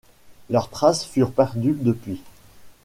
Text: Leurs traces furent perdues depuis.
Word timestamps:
Leurs 0.49 0.71
traces 0.71 1.05
furent 1.05 1.31
perdues 1.31 1.77
depuis. 1.79 2.23